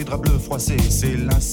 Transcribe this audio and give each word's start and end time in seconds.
mes 0.00 0.04
draps 0.04 0.22
bleus 0.22 0.38
froissés, 0.38 0.78
c'est 0.88 1.14
l'insomnie, 1.16 1.49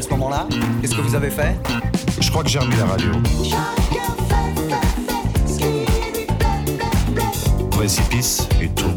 à 0.00 0.02
ce 0.02 0.08
moment-là, 0.08 0.46
qu'est-ce 0.80 0.94
que 0.94 1.02
vous 1.02 1.14
avez 1.14 1.28
fait? 1.28 1.54
Je 2.18 2.30
crois 2.30 2.42
que 2.42 2.48
j'ai 2.48 2.58
remis 2.58 2.74
la 2.76 2.86
radio. 2.86 3.10
Précipice 7.70 8.48
et 8.62 8.68
tout. 8.68 8.96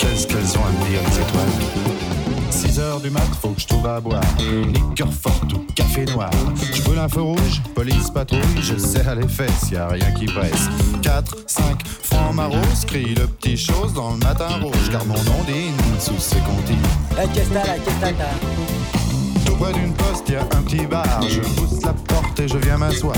Qu'est-ce 0.00 0.26
qu'elles 0.26 0.58
ont 0.58 0.64
à 0.64 0.70
me 0.72 0.88
dire, 0.88 1.00
les 1.06 1.18
étoiles? 1.20 1.54
6 2.50 2.80
heures 2.80 3.00
du 3.00 3.10
mat, 3.10 3.22
faut 3.40 3.50
que 3.50 3.60
je 3.60 3.68
trouve 3.68 3.86
à 3.86 4.00
boire. 4.00 4.20
Liqueur 4.40 5.12
forte 5.12 5.52
ou 5.52 5.64
café 5.76 6.06
noir. 6.06 6.30
Je 6.74 6.82
veux 6.82 6.96
l'info 6.96 7.24
rouge, 7.24 7.62
police 7.76 8.10
patrouille, 8.10 8.42
je 8.60 8.76
serre 8.76 9.14
les 9.14 9.28
fesses, 9.28 9.70
y 9.70 9.76
a 9.76 9.86
rien 9.86 10.10
qui 10.10 10.26
presse. 10.26 10.68
4, 11.02 11.36
5, 11.46 11.82
francs 12.28 12.36
maros, 12.36 12.84
crie 12.86 13.14
le 13.14 13.26
petit 13.26 13.56
chose 13.56 13.94
dans 13.94 14.10
le 14.10 14.18
matin 14.18 14.48
rouge, 14.60 14.90
car 14.90 15.04
mon 15.06 15.14
ondine 15.14 15.74
sous 15.98 16.18
ses 16.18 16.40
comptines. 16.40 16.76
Eh, 17.12 17.26
qu'est-ce 17.34 17.48
que 17.48 17.54
t'as 17.54 17.66
là 17.66 17.74
Qu'est-ce 17.84 17.96
que 17.96 18.00
t'as 18.00 18.10
là 18.12 18.30
Tout 19.46 19.56
près 19.56 19.72
d'une 19.72 19.94
poste, 19.94 20.28
y 20.28 20.36
a 20.36 20.42
un 20.42 20.62
petit 20.62 20.86
bar. 20.86 21.22
Je 21.22 21.40
pousse 21.40 21.82
la 21.82 21.92
porte 21.92 22.40
et 22.40 22.48
je 22.48 22.58
viens 22.58 22.76
m'asseoir. 22.76 23.16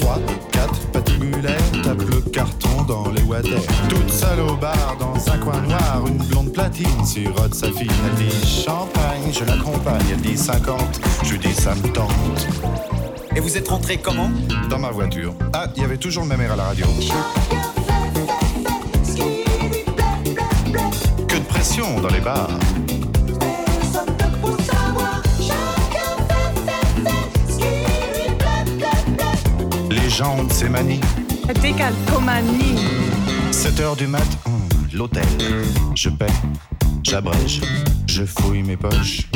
3, 0.00 0.18
4, 0.52 0.86
patibulaire, 0.92 1.56
tape 1.82 2.02
le 2.02 2.20
carton 2.30 2.82
dans 2.86 3.10
les 3.10 3.22
water. 3.22 3.60
Toute 3.88 4.10
seule 4.10 4.40
au 4.40 4.54
bar, 4.54 4.96
dans 4.98 5.32
un 5.32 5.38
coin 5.38 5.60
noir, 5.62 6.02
une 6.06 6.18
blonde 6.18 6.52
platine 6.52 7.04
sirote 7.04 7.54
sa 7.54 7.66
fille. 7.66 7.90
Elle 8.06 8.26
dit 8.26 8.46
champagne, 8.46 9.32
je 9.32 9.44
l'accompagne. 9.44 10.06
Elle 10.12 10.20
dit 10.20 10.36
50, 10.36 11.00
je 11.24 11.32
lui 11.32 11.38
dis 11.38 11.54
ça 11.54 11.74
me 11.74 11.92
tente. 11.92 12.46
Et 13.34 13.40
vous 13.40 13.56
êtes 13.56 13.68
rentré 13.68 13.96
comment? 13.96 14.30
Dans 14.68 14.78
ma 14.78 14.90
voiture. 14.90 15.34
Ah, 15.52 15.66
il 15.74 15.82
y 15.82 15.84
avait 15.84 15.96
toujours 15.96 16.22
le 16.24 16.28
même 16.28 16.42
air 16.42 16.52
à 16.52 16.56
la 16.56 16.64
radio. 16.64 16.86
Dans 21.74 22.08
les 22.08 22.20
bars. 22.20 22.50
Les 29.90 30.10
gens 30.10 30.36
ont 30.38 30.44
de 30.44 30.52
ces 30.52 30.68
manies. 30.68 31.00
Décalcomanie. 31.62 32.76
7 33.50 33.80
heures 33.80 33.96
du 33.96 34.06
mat, 34.06 34.20
hum, 34.44 34.52
l'hôtel. 34.92 35.24
Je 35.94 36.10
paie, 36.10 36.26
j'abrège, 37.04 37.62
je 38.06 38.24
fouille 38.26 38.62
mes 38.62 38.76
poches. 38.76 39.30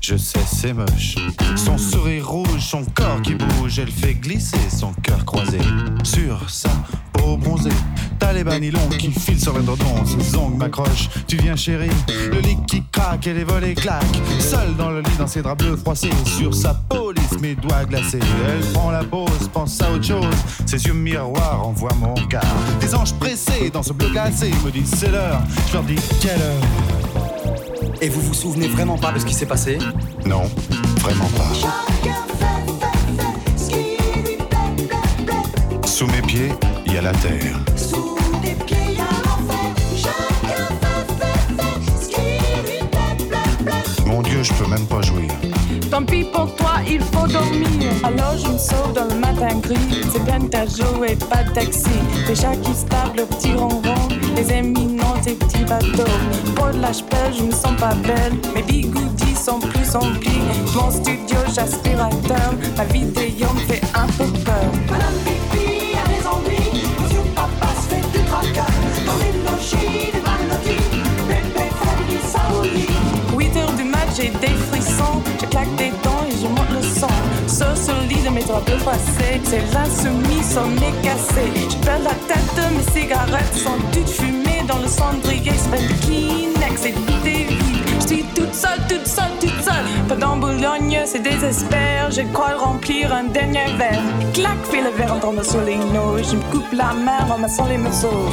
Je 0.00 0.16
sais, 0.16 0.38
c'est 0.46 0.72
moche. 0.72 1.16
Son 1.56 1.76
sourire 1.76 2.28
rouge, 2.28 2.60
son 2.60 2.84
corps 2.94 3.20
qui 3.22 3.34
bouge, 3.34 3.80
elle 3.80 3.90
fait 3.90 4.14
glisser 4.14 4.70
son 4.70 4.92
cœur 5.02 5.24
croisé 5.24 5.58
sur 6.04 6.48
sa 6.48 6.70
peau 7.12 7.36
bronzée. 7.36 7.70
T'as 8.18 8.32
les 8.32 8.44
banilons 8.44 8.88
qui 8.98 9.10
filent 9.10 9.40
sur 9.40 9.52
l'endredon, 9.52 10.04
ses 10.04 10.36
ongles 10.36 10.56
m'accrochent. 10.56 11.08
Tu 11.26 11.36
viens, 11.36 11.56
chérie, 11.56 11.90
le 12.30 12.40
lit 12.40 12.58
qui 12.66 12.82
craque 12.90 13.26
et 13.26 13.34
les 13.34 13.44
volets 13.44 13.74
claquent. 13.74 14.04
Seule 14.38 14.74
dans 14.76 14.90
le 14.90 15.00
lit, 15.00 15.16
dans 15.18 15.26
ses 15.26 15.42
draps 15.42 15.64
bleus 15.64 15.76
froissés, 15.76 16.10
sur 16.24 16.54
sa 16.54 16.74
police, 16.74 17.38
mes 17.40 17.54
doigts 17.54 17.84
glacés. 17.84 18.20
Elle 18.48 18.72
prend 18.72 18.90
la 18.90 19.04
pause, 19.04 19.48
pense 19.52 19.80
à 19.80 19.92
autre 19.92 20.04
chose. 20.04 20.34
Ses 20.66 20.84
yeux 20.86 20.94
miroirs 20.94 21.66
envoient 21.66 21.94
mon 22.00 22.14
regard. 22.14 22.42
Des 22.80 22.94
anges 22.94 23.14
pressés 23.14 23.70
dans 23.70 23.82
ce 23.82 23.92
bleu 23.92 24.08
glacé 24.10 24.50
me 24.64 24.70
disent 24.70 24.94
c'est 24.96 25.10
l'heure. 25.10 25.40
Je 25.68 25.72
leur 25.74 25.82
dis 25.84 25.96
quelle 26.20 26.40
heure? 26.40 26.62
Et 28.00 28.08
vous 28.08 28.20
vous 28.20 28.34
souvenez 28.34 28.68
vraiment 28.68 28.96
pas 28.96 29.12
de 29.12 29.18
ce 29.18 29.26
qui 29.26 29.34
s'est 29.34 29.46
passé? 29.46 29.78
Non, 30.24 30.42
vraiment 31.00 31.28
pas. 31.36 32.47
La 37.00 37.12
terre. 37.12 37.56
Mon 44.06 44.22
Dieu, 44.22 44.42
je 44.42 44.52
peux 44.54 44.68
même 44.68 44.86
pas 44.86 45.02
jouir. 45.02 45.28
Tant 45.90 46.04
pis 46.04 46.24
pour 46.24 46.54
toi, 46.56 46.76
il 46.88 47.00
faut 47.00 47.26
dormir. 47.26 47.92
Alors 48.02 48.36
je 48.36 48.48
me 48.48 48.58
sauve 48.58 48.92
dans 48.94 49.04
le 49.04 49.14
matin 49.20 49.58
gris. 49.62 49.76
C'est 50.12 50.24
bien 50.24 50.40
ta 50.40 50.64
et 50.64 51.16
pas 51.16 51.44
de 51.44 51.50
taxi. 51.52 51.90
Chats 52.34 52.56
qui 52.56 52.72
tapent 52.86 53.16
le 53.16 53.24
petit 53.26 53.52
ronron. 53.52 54.08
Les 54.34 54.52
éminents, 54.52 55.16
des 55.24 55.34
petits 55.34 55.64
bateaux. 55.64 56.12
Pour 56.56 56.68
de 56.68 56.80
la 56.80 56.92
chapelle, 56.92 57.34
je 57.38 57.44
me 57.44 57.52
sens 57.52 57.76
pas 57.78 57.94
belle. 57.94 58.34
Mes 58.54 58.62
bigoudis 58.62 59.36
sont 59.36 59.60
plus 59.60 59.94
emplis. 59.94 60.42
Mon 60.74 60.90
studio, 60.90 61.38
j'aspirateur. 61.54 62.54
Ma 62.76 62.84
vidéo 62.84 63.46
me 63.54 63.60
fait 63.60 63.82
un 63.94 64.06
peu 64.06 64.26
peur. 64.44 65.27
8 69.70 69.76
heures 73.56 73.72
du 73.72 73.84
match, 73.84 74.08
j'ai 74.16 74.28
des 74.28 74.54
frissons. 74.70 75.22
Je 75.40 75.46
claque 75.46 75.74
des 75.76 75.90
dents 76.02 76.24
et 76.26 76.32
je 76.32 76.48
monte 76.48 76.70
le 76.70 76.82
son. 76.82 77.06
Sur 77.46 77.76
ce 77.76 77.92
lit 78.08 78.22
de 78.22 78.30
mes 78.30 78.42
draps 78.44 78.64
bleus 78.64 78.78
froissés, 78.78 79.42
c'est 79.44 79.62
l'insoumis, 79.74 80.42
son 80.42 80.68
nez 80.68 80.94
cassé. 81.02 81.52
Je 81.68 81.76
perds 81.84 82.00
la 82.02 82.14
tête, 82.26 82.58
mes 82.76 82.82
cigarettes 82.98 83.54
sont 83.54 83.78
toutes 83.92 84.08
fumées 84.08 84.62
dans 84.66 84.78
le 84.78 84.88
cendrier. 84.88 85.52
Kleenex 86.02 86.86
et. 86.86 86.94
Je 88.00 88.06
suis 88.06 88.24
toute 88.34 88.54
seule, 88.54 88.80
toute 88.88 89.06
seule, 89.06 89.36
toute 89.38 89.60
seule. 89.62 89.84
Pas 90.08 90.16
dans 90.16 90.38
Boulogne, 90.38 91.02
c'est 91.04 91.22
désespère. 91.22 92.10
Je 92.10 92.22
crois 92.32 92.54
remplir 92.56 93.12
un 93.12 93.24
dernier 93.24 93.66
verre. 93.76 94.00
Clac, 94.32 94.56
fais 94.70 94.80
le 94.80 94.88
verre 94.96 95.12
en 95.12 95.20
tombant 95.20 95.42
sur 95.42 95.60
les. 95.60 95.74
Je 95.74 96.36
me 96.36 96.42
coupe 96.50 96.72
la 96.72 96.94
main 96.94 97.18
en 97.24 97.26
ramassant 97.32 97.66
les 97.66 97.76
morceaux. 97.76 98.30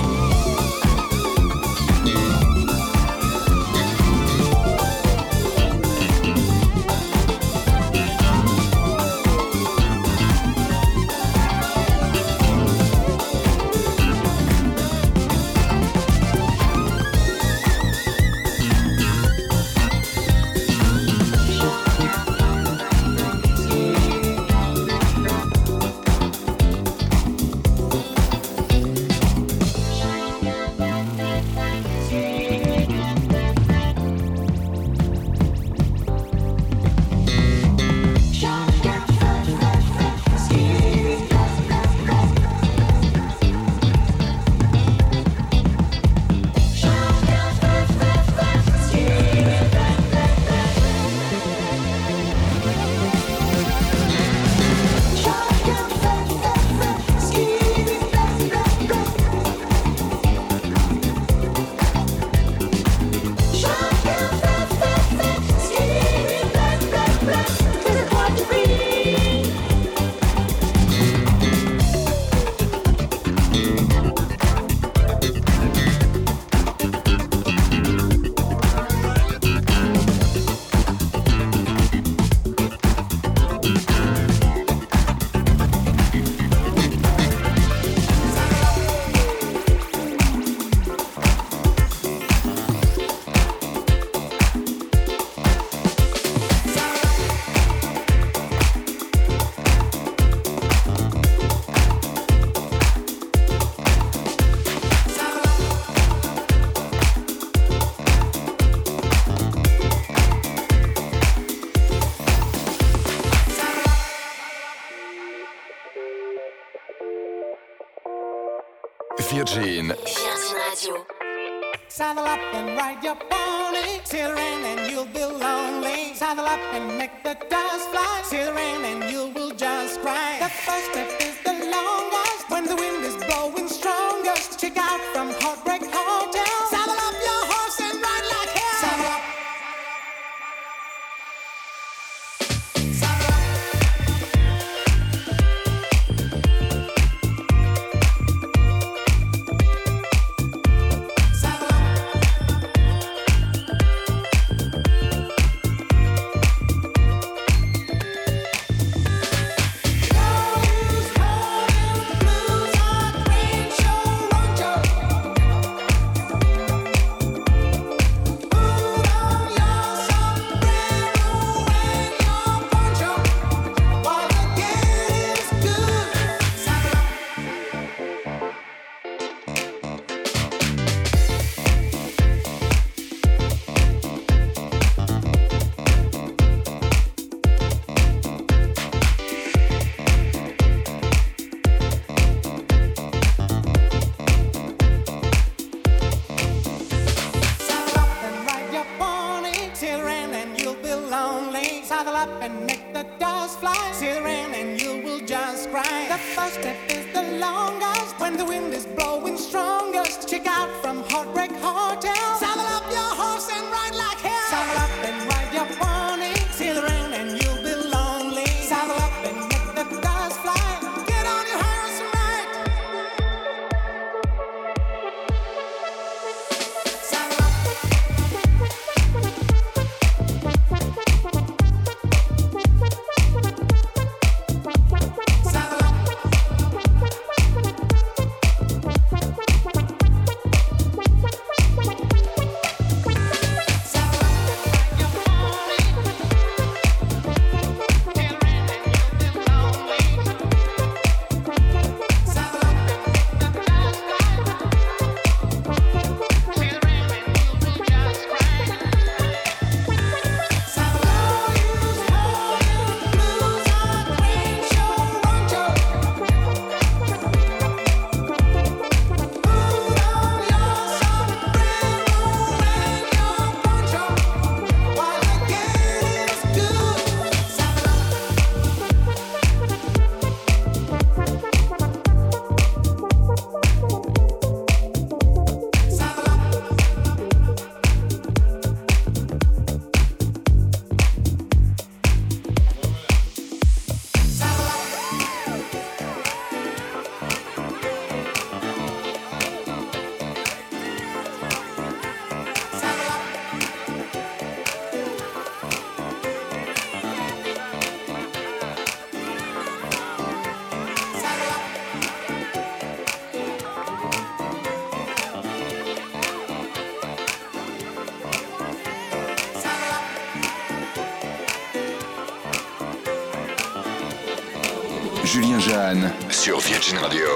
audycją 326.51 326.73
Wiecznym 326.73 327.03
Radio. 327.03 327.34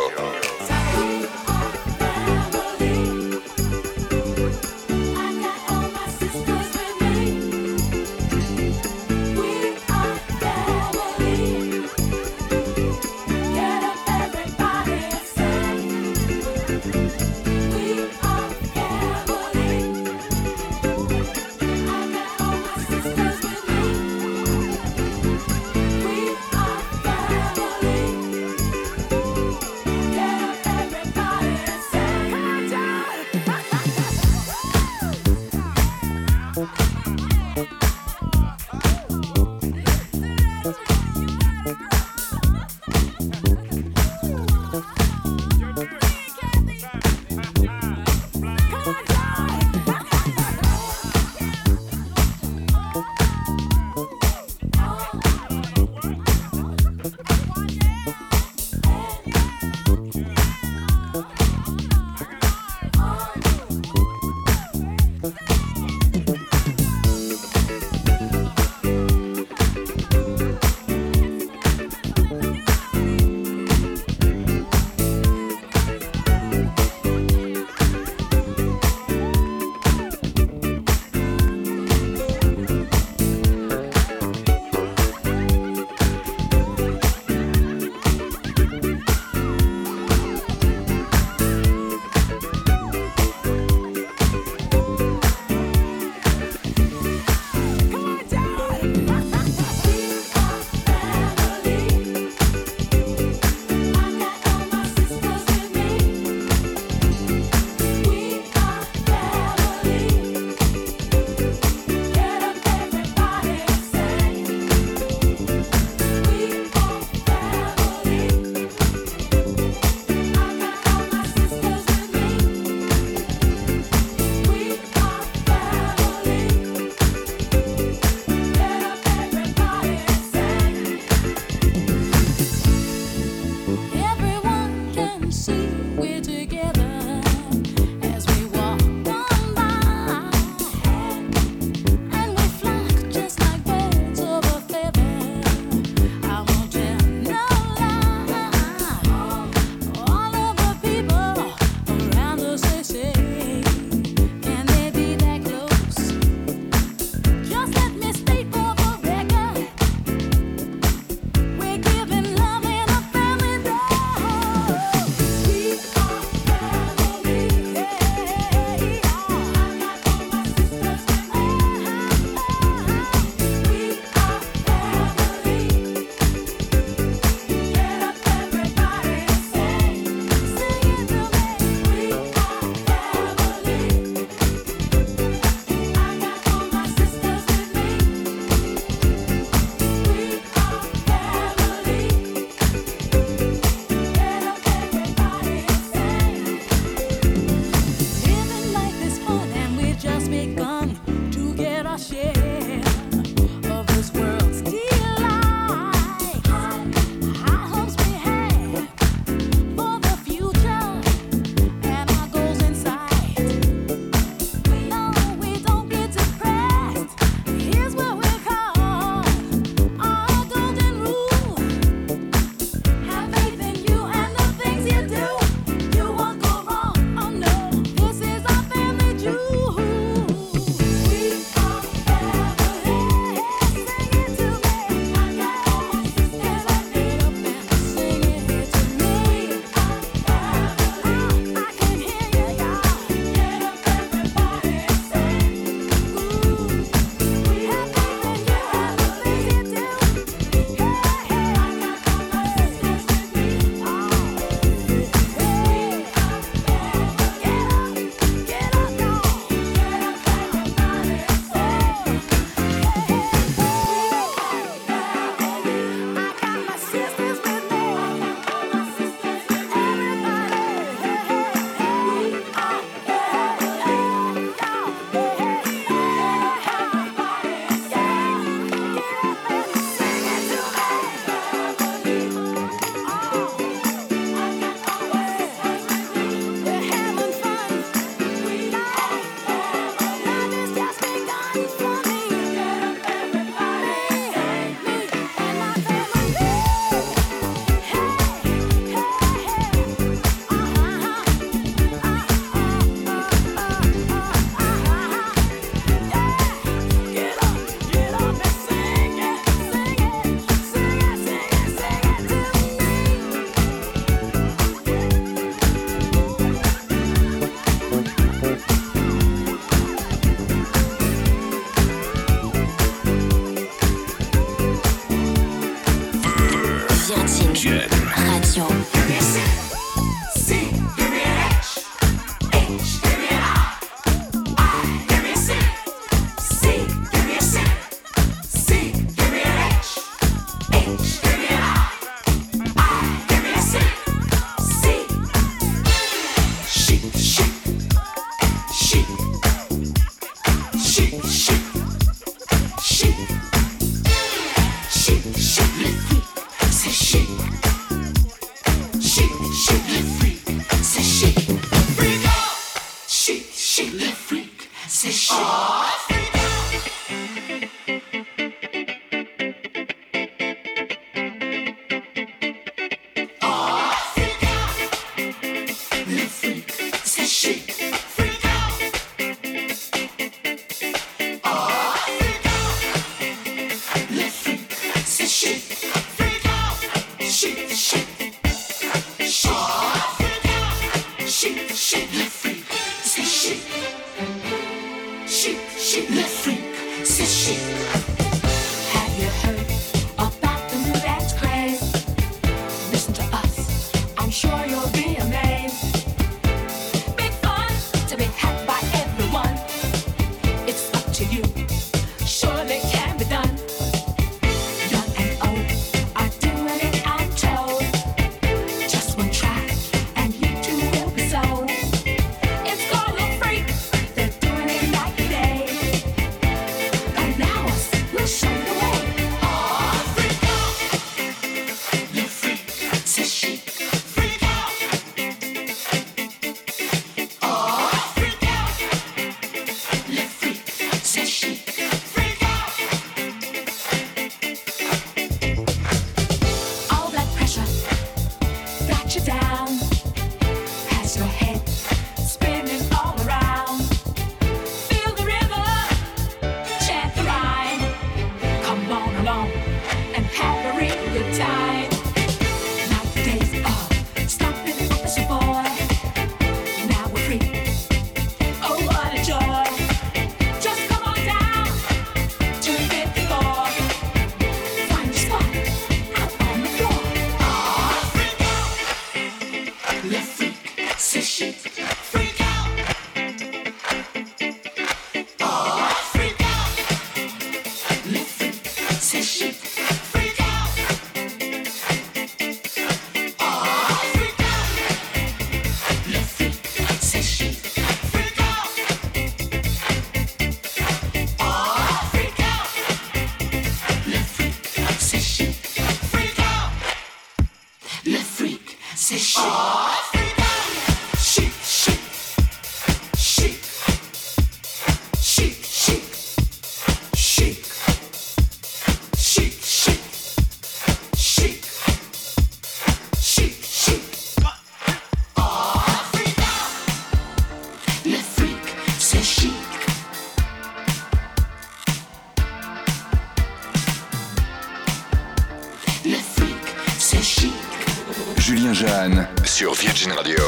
Sur 539.45 539.75
Virgin 539.75 540.11
Radio. 540.11 540.43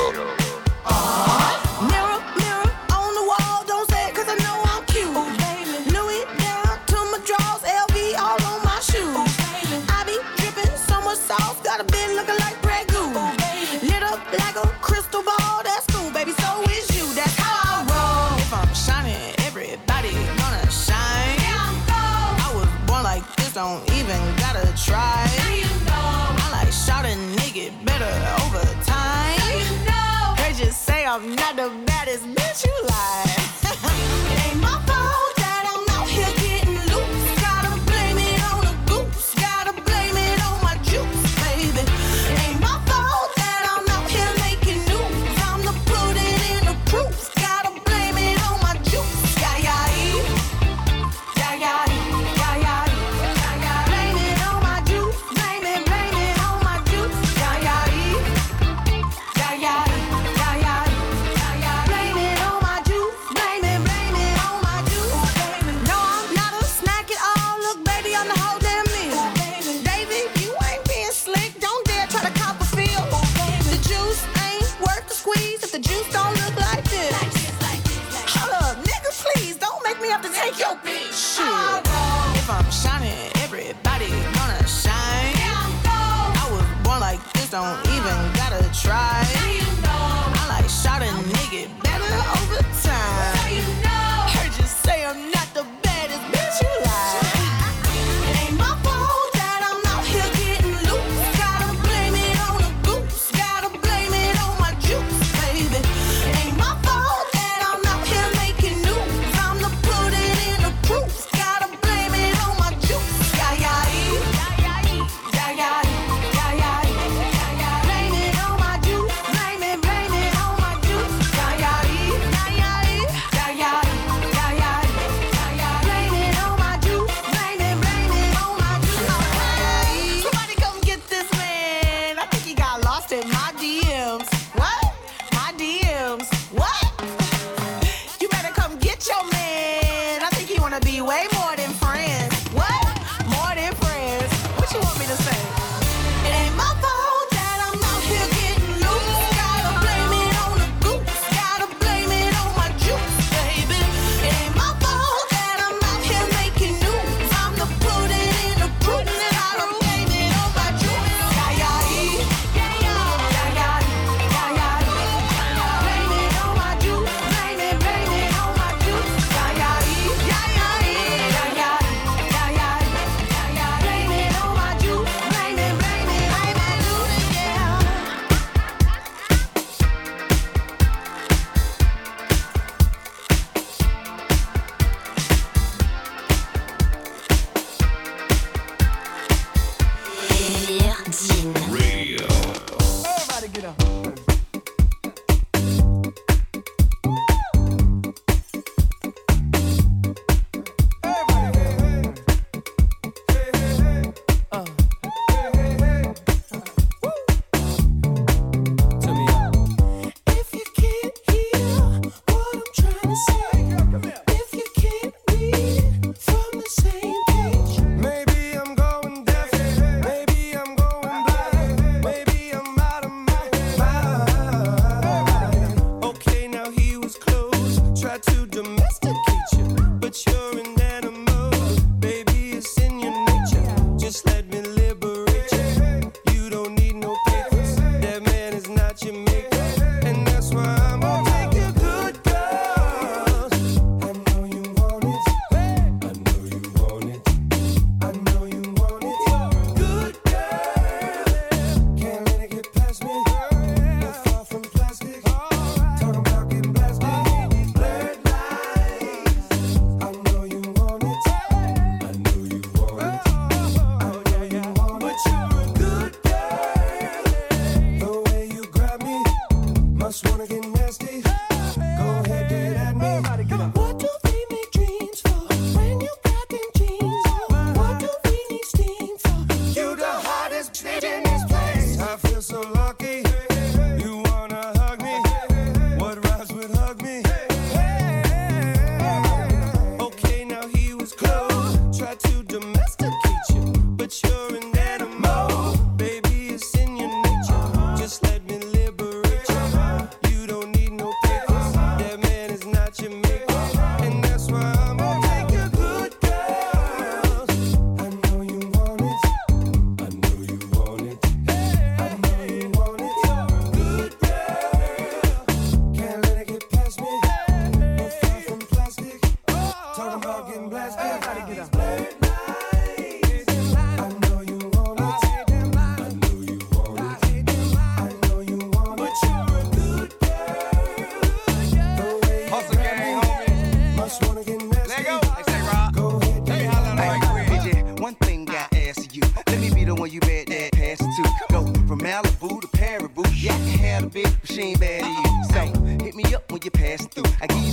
not 31.41 31.55
the 31.55 31.69
baddest 31.87 32.23
bitch 32.35 32.65
you 32.65 32.87
like. 32.87 33.40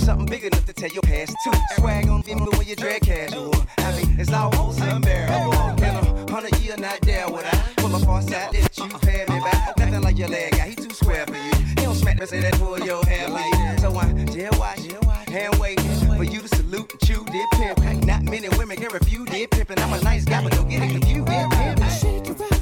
something 0.09 0.25
big 0.25 0.43
enough 0.43 0.65
to 0.65 0.73
tear 0.73 0.89
your 0.89 1.03
pants 1.03 1.35
too. 1.43 1.51
Swag 1.77 2.07
on 2.07 2.23
even 2.27 2.45
when 2.57 2.67
you 2.67 2.75
drag 2.75 3.01
casual. 3.01 3.53
I 3.77 3.95
mean, 3.95 4.19
it's 4.19 4.31
almost 4.33 4.81
unbearable. 4.81 5.53
In 5.83 5.95
a 5.95 6.31
hundred 6.31 6.57
year, 6.61 6.75
not 6.77 6.99
there 7.01 7.29
would 7.29 7.45
I 7.45 7.55
pull 7.77 7.93
a 7.93 8.03
on 8.07 8.23
side 8.23 8.51
that 8.53 8.75
you 8.75 8.89
pay 8.99 9.25
me 9.29 9.39
back. 9.39 9.77
Nothing 9.77 10.01
like 10.01 10.17
your 10.17 10.29
leg 10.29 10.53
guy, 10.53 10.69
he 10.69 10.75
too 10.75 10.89
square 10.95 11.27
for 11.27 11.35
you. 11.35 11.53
He 11.53 11.75
don't 11.75 11.93
smack 11.93 12.19
me, 12.19 12.25
say 12.25 12.39
that 12.39 12.55
for 12.55 12.79
your 12.79 13.05
hair 13.05 13.29
like. 13.29 13.79
So 13.79 13.95
I 13.95 14.11
jail 14.25 14.51
watch, 14.57 14.79
hand 15.27 15.55
wait 15.59 15.79
for 16.17 16.23
you 16.23 16.41
to 16.41 16.47
salute 16.47 16.91
and 16.91 17.01
chew 17.01 17.23
dip 17.25 17.51
pimp. 17.53 18.03
Not 18.03 18.23
many 18.23 18.49
women 18.57 18.77
can 18.77 18.91
refuse 18.91 19.29
dip 19.29 19.51
pimp, 19.51 19.69
and 19.69 19.79
I'm 19.79 19.93
a 19.93 20.01
nice 20.01 20.25
guy, 20.25 20.41
but 20.41 20.53
don't 20.53 20.69
get 20.69 20.81
it 20.81 20.89
confused. 20.89 21.27
Dip 21.27 21.49
pimp. 21.51 21.83
Shake 22.01 22.29
it 22.29 22.41
up. 22.41 22.59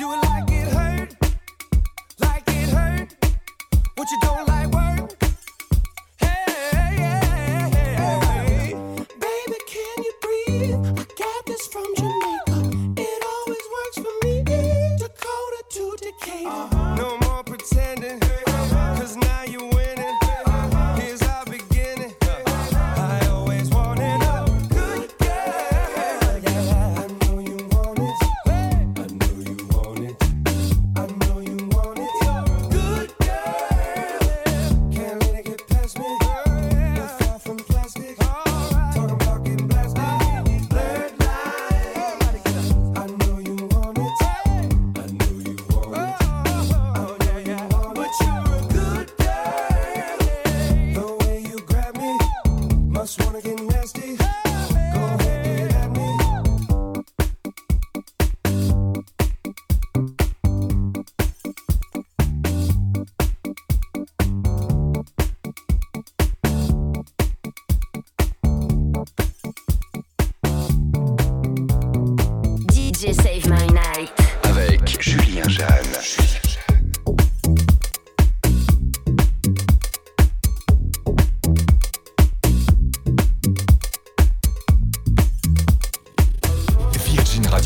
do 0.00 0.12
it 0.12 0.16
like 0.16 0.49
What 4.00 4.10
you 4.10 4.16
don't 4.16 4.46
like 4.46 4.49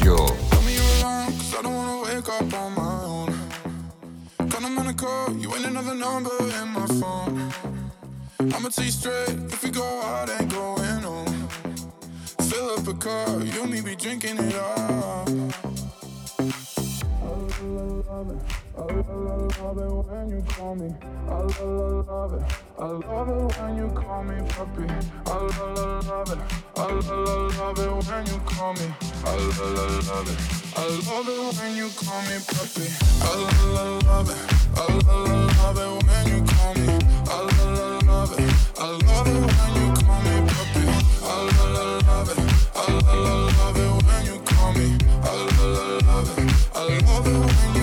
Yo. 0.05 0.17
Tell 0.17 0.61
me 0.65 0.75
you're 0.75 0.85
alone, 1.01 1.33
cause 1.33 1.55
I 1.59 1.63
don't 1.63 1.75
wanna 1.75 2.03
wake 2.03 2.29
up 2.29 2.53
on 2.53 2.75
my 2.75 3.05
own. 3.05 3.29
Kinda 4.51 4.69
wanna 4.77 4.93
call, 4.93 5.33
you 5.33 5.49
ain't 5.55 5.65
another 5.65 5.95
number 5.95 6.37
in 6.61 6.69
my 6.69 6.87
phone. 7.01 7.51
I'ma 8.53 8.69
tell 8.69 8.85
you 8.85 8.91
straight, 8.91 9.31
if 9.51 9.65
we 9.65 9.71
go 9.71 10.03
out, 10.03 10.29
ain't 10.29 10.51
going 10.51 11.01
home. 11.09 11.49
Fill 12.51 12.69
up 12.77 12.87
a 12.87 12.93
car, 12.93 13.41
you 13.41 13.63
and 13.63 13.73
me 13.73 13.81
be 13.81 13.97
drinking 13.97 14.37
it 14.41 14.55
up. 14.57 14.95
I 18.77 18.81
love 18.83 19.79
it 19.79 20.11
when 20.11 20.31
you 20.31 20.43
call 20.49 20.75
me. 20.75 20.93
I 21.29 21.31
love, 21.31 22.09
love 22.09 22.35
it. 22.35 22.43
I 22.77 22.87
love 22.87 23.29
it 23.29 23.61
when 23.61 23.77
you 23.77 23.89
call 23.91 24.25
me 24.25 24.35
puppy. 24.49 24.87
I 25.27 25.31
love, 25.31 26.07
love 26.09 26.33
it. 26.33 26.39
I 26.77 26.87
love, 26.91 27.59
love 27.59 27.79
it 27.79 28.11
when 28.11 28.27
you 28.27 28.39
call 28.45 28.73
me. 28.75 28.87
I 29.25 29.37
love, 29.37 30.09
love 30.09 30.29
it. 30.29 30.39
I 30.77 30.87
love 31.07 31.29
it 31.29 31.63
when 31.63 31.77
you 31.77 31.89
call 31.91 32.23
me 32.23 32.37
puppy. 32.51 32.89
I 33.23 33.35
love, 33.37 34.03
love 34.07 34.31
it. 34.31 34.39
I 34.77 34.87
love, 35.07 35.59
love 35.59 35.79
it 35.79 36.07
when 36.07 36.27
you 36.27 36.45
call 36.53 36.75
me. 36.75 36.87
I 37.27 37.41
love, 37.47 38.03
love 38.09 38.33
it. 38.39 38.55
I 38.77 38.91
love 38.91 39.29
it 39.29 39.39
when 39.55 39.71
you 39.79 39.87
call 40.03 40.21
me 40.23 40.35
puppy. 40.51 40.85
I 41.23 41.37
love, 41.47 42.07
love 42.09 42.31
it. 42.31 42.39
I 42.75 42.91
love, 42.91 43.59
love 43.59 43.79
it 43.79 43.91
when 44.05 44.23
you 44.27 44.37
call 44.43 44.73
me. 44.73 44.99
I 45.23 45.27
love, 45.31 46.07
love 46.07 46.39
it. 46.39 46.55
I 46.75 46.83
love 47.07 47.27
it 47.27 47.39
when 47.39 47.69
you 47.69 47.74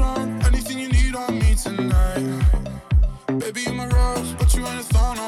anything 0.00 0.78
you 0.78 0.88
need 0.88 1.14
on 1.14 1.38
me 1.38 1.54
tonight. 1.54 2.42
Baby, 3.38 3.62
you're 3.62 3.74
my 3.74 3.86
rose, 3.86 4.34
but 4.34 4.54
you 4.54 4.66
ain't 4.66 4.80
a 4.80 4.84
thorn 4.84 5.18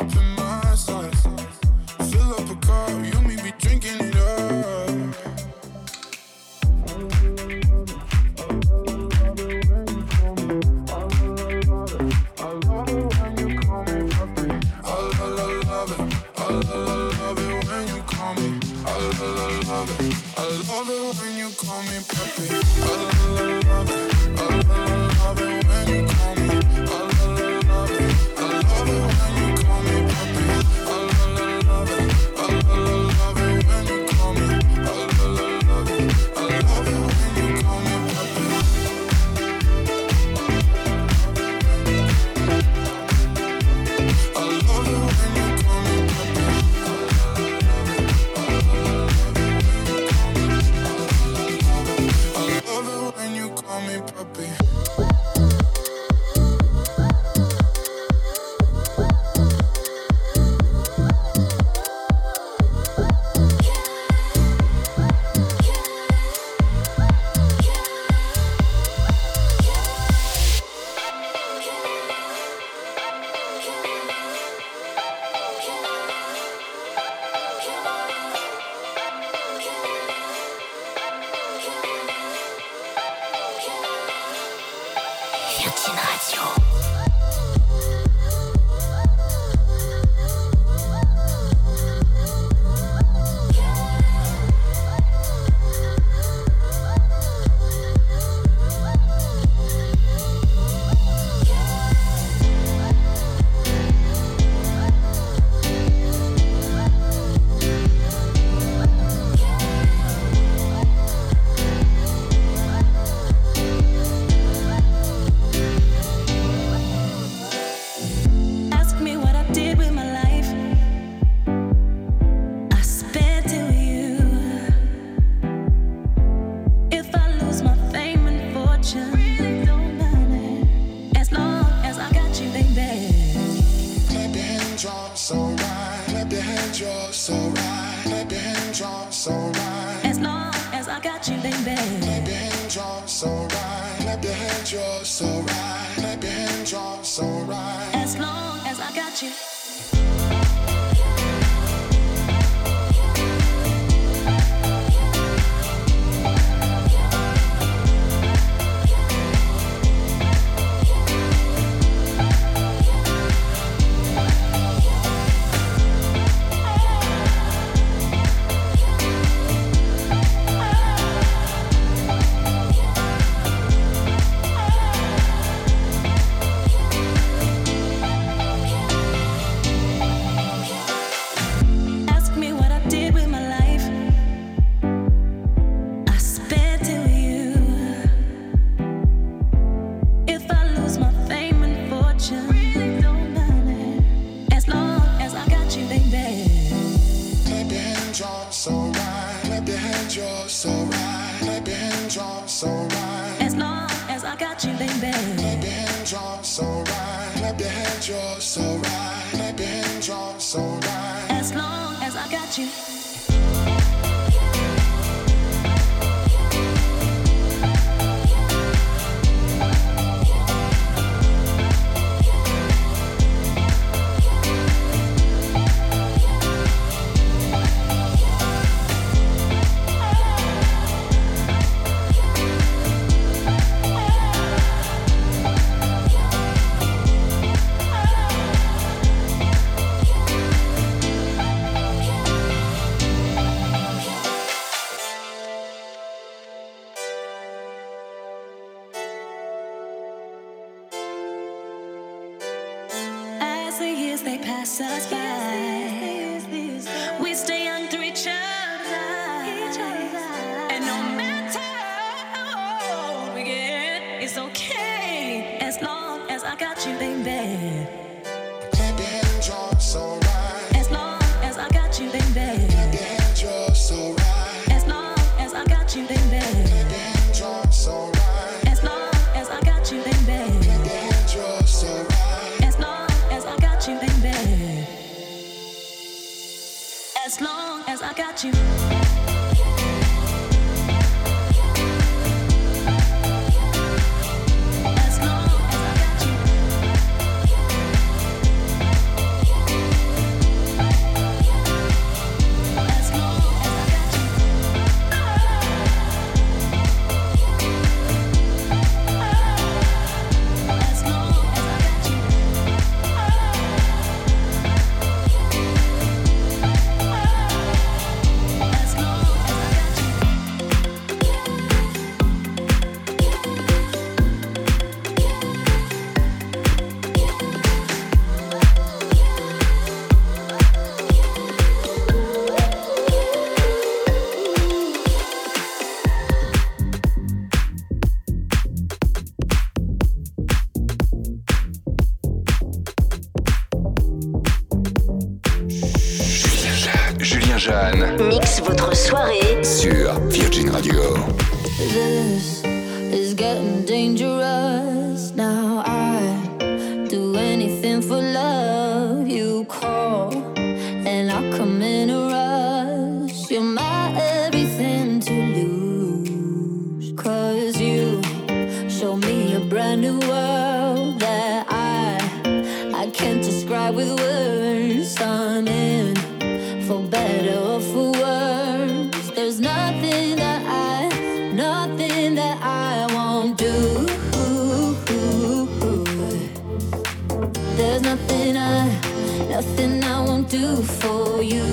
for 391.01 391.42
you. 391.42 391.64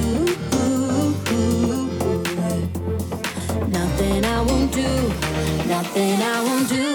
Nothing 3.68 4.26
I 4.26 4.42
won't 4.42 4.72
do, 4.72 4.92
nothing 5.68 6.22
I 6.22 6.42
won't 6.44 6.70
do. 6.70 6.95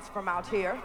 From 0.00 0.26
out 0.26 0.46
here. 0.46 0.80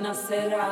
nascerá. 0.00 0.69